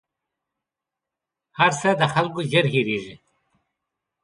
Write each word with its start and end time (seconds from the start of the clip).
هر 1.59 1.71
څه 1.81 1.89
د 1.99 2.01
خلکو 2.13 2.39
ژر 2.51 2.65
هېرېـږي 2.73 3.15